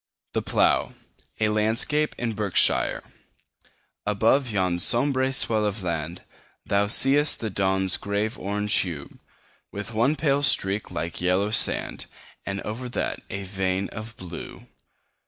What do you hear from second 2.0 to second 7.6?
IN BERKSHIRE ABOVE yon sombre swell of land Thou see'st the